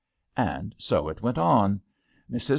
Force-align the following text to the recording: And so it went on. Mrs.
And 0.37 0.73
so 0.79 1.09
it 1.09 1.21
went 1.21 1.37
on. 1.37 1.79
Mrs. 2.27 2.49